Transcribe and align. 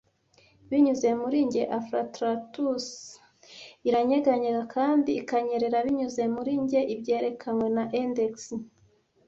Binyuze 0.69 1.09
muri 1.21 1.37
njye 1.47 1.63
afflatus 1.77 2.85
iranyeganyega 3.87 4.61
kandi 4.75 5.11
ikanyerera, 5.21 5.77
binyuze 5.87 6.23
muri 6.35 6.51
njye 6.63 6.81
ibyerekanwe 6.93 7.67
na 7.77 7.83
index. 8.01 8.33